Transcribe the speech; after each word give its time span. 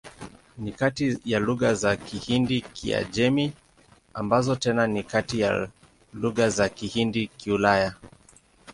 Ni 0.57 0.71
kati 0.71 1.17
ya 1.25 1.39
lugha 1.39 1.73
za 1.73 1.95
Kihindi-Kiajemi, 1.95 3.51
ambazo 4.13 4.55
tena 4.55 4.87
ni 4.87 5.03
kati 5.03 5.39
ya 5.39 5.67
lugha 6.13 6.49
za 6.49 6.67
Kihindi-Kiulaya. 6.69 7.93